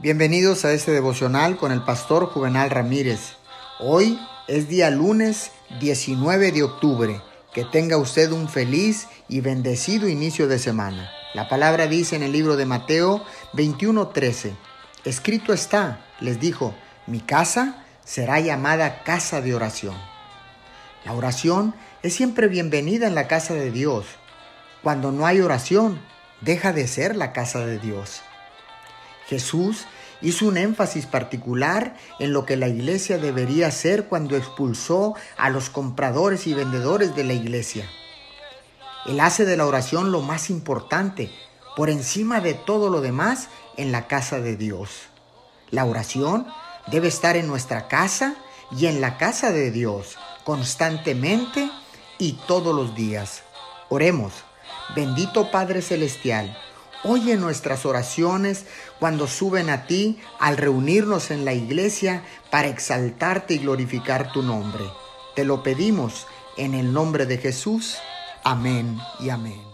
Bienvenidos 0.00 0.64
a 0.64 0.72
este 0.72 0.90
devocional 0.90 1.56
con 1.56 1.70
el 1.70 1.80
pastor 1.80 2.26
Juvenal 2.26 2.68
Ramírez. 2.68 3.36
Hoy 3.78 4.18
es 4.48 4.68
día 4.68 4.90
lunes 4.90 5.52
19 5.78 6.50
de 6.50 6.64
octubre. 6.64 7.22
Que 7.54 7.64
tenga 7.64 7.96
usted 7.96 8.32
un 8.32 8.48
feliz 8.48 9.06
y 9.28 9.40
bendecido 9.40 10.08
inicio 10.08 10.48
de 10.48 10.58
semana. 10.58 11.12
La 11.32 11.48
palabra 11.48 11.86
dice 11.86 12.16
en 12.16 12.24
el 12.24 12.32
libro 12.32 12.56
de 12.56 12.66
Mateo 12.66 13.24
21:13, 13.52 14.56
escrito 15.04 15.52
está, 15.52 16.04
les 16.18 16.40
dijo, 16.40 16.74
mi 17.06 17.20
casa 17.20 17.84
será 18.04 18.40
llamada 18.40 19.04
casa 19.04 19.40
de 19.42 19.54
oración. 19.54 19.94
La 21.04 21.12
oración 21.12 21.72
es 22.02 22.14
siempre 22.14 22.48
bienvenida 22.48 23.06
en 23.06 23.14
la 23.14 23.28
casa 23.28 23.54
de 23.54 23.70
Dios. 23.70 24.06
Cuando 24.82 25.12
no 25.12 25.24
hay 25.24 25.40
oración, 25.40 26.00
deja 26.40 26.72
de 26.72 26.88
ser 26.88 27.14
la 27.14 27.32
casa 27.32 27.64
de 27.64 27.78
Dios. 27.78 28.22
Jesús 29.26 29.86
hizo 30.20 30.46
un 30.46 30.56
énfasis 30.56 31.06
particular 31.06 31.96
en 32.18 32.32
lo 32.32 32.46
que 32.46 32.56
la 32.56 32.68
iglesia 32.68 33.18
debería 33.18 33.68
hacer 33.68 34.06
cuando 34.06 34.36
expulsó 34.36 35.14
a 35.36 35.50
los 35.50 35.70
compradores 35.70 36.46
y 36.46 36.54
vendedores 36.54 37.14
de 37.14 37.24
la 37.24 37.34
iglesia. 37.34 37.88
Él 39.06 39.20
hace 39.20 39.44
de 39.44 39.56
la 39.56 39.66
oración 39.66 40.12
lo 40.12 40.22
más 40.22 40.48
importante, 40.50 41.30
por 41.76 41.90
encima 41.90 42.40
de 42.40 42.54
todo 42.54 42.88
lo 42.88 43.00
demás, 43.00 43.48
en 43.76 43.92
la 43.92 44.06
casa 44.06 44.40
de 44.40 44.56
Dios. 44.56 44.90
La 45.70 45.84
oración 45.84 46.46
debe 46.86 47.08
estar 47.08 47.36
en 47.36 47.46
nuestra 47.46 47.88
casa 47.88 48.36
y 48.70 48.86
en 48.86 49.00
la 49.00 49.18
casa 49.18 49.52
de 49.52 49.70
Dios, 49.70 50.16
constantemente 50.44 51.70
y 52.18 52.34
todos 52.46 52.74
los 52.74 52.94
días. 52.94 53.42
Oremos, 53.88 54.32
bendito 54.94 55.50
Padre 55.50 55.82
Celestial, 55.82 56.56
Oye 57.04 57.36
nuestras 57.36 57.84
oraciones 57.84 58.64
cuando 58.98 59.26
suben 59.26 59.68
a 59.68 59.86
ti 59.86 60.18
al 60.38 60.56
reunirnos 60.56 61.30
en 61.30 61.44
la 61.44 61.52
iglesia 61.52 62.24
para 62.50 62.68
exaltarte 62.68 63.54
y 63.54 63.58
glorificar 63.58 64.32
tu 64.32 64.42
nombre. 64.42 64.84
Te 65.36 65.44
lo 65.44 65.62
pedimos 65.62 66.26
en 66.56 66.72
el 66.72 66.94
nombre 66.94 67.26
de 67.26 67.36
Jesús. 67.36 67.98
Amén 68.42 68.98
y 69.20 69.28
amén. 69.28 69.73